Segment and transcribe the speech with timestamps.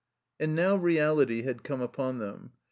[0.39, 2.53] And now reality had come upon them.